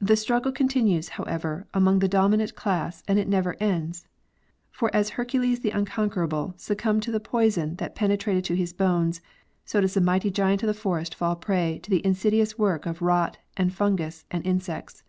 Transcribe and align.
The 0.00 0.16
struggle 0.16 0.50
continues, 0.50 1.10
however, 1.10 1.68
among 1.72 2.00
the 2.00 2.08
dominant 2.08 2.56
class 2.56 3.04
and 3.06 3.16
it 3.16 3.28
neverends. 3.28 4.08
For 4.72 4.90
as 4.92 5.10
Hercules 5.10 5.60
the 5.60 5.70
unconquerable 5.70 6.54
succumbed 6.56 7.04
to 7.04 7.12
the 7.12 7.20
poison 7.20 7.76
that 7.76 7.94
penetrated 7.94 8.44
to 8.46 8.56
his 8.56 8.72
bones, 8.72 9.20
so 9.64 9.80
does 9.80 9.94
the 9.94 10.00
mighty 10.00 10.32
giant 10.32 10.64
of 10.64 10.66
the 10.66 10.74
forest 10.74 11.14
fall 11.14 11.34
a 11.34 11.36
prey 11.36 11.78
to 11.84 11.90
the 11.90 12.04
insidious 12.04 12.58
work 12.58 12.86
of 12.86 13.00
rot 13.02 13.38
and 13.56 13.72
fungus 13.72 14.24
and 14.32 14.44
insects. 14.44 15.04